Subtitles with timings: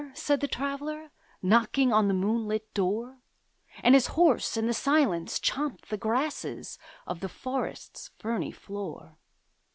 [0.15, 1.11] said the Traveller,
[1.43, 3.19] Knocking on the moonlit door;
[3.83, 9.17] And his horse in the silence champed the grasses Of the forest's ferny floor.